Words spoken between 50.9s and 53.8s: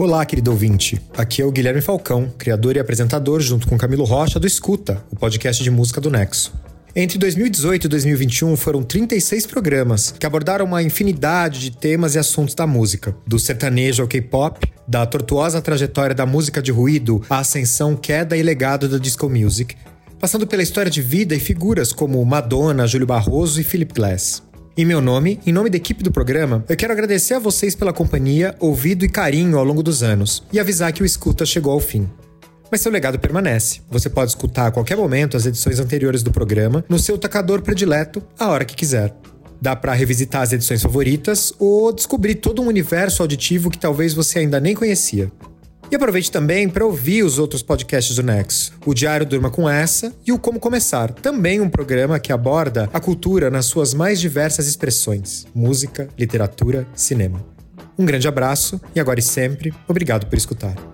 também um programa que aborda a cultura nas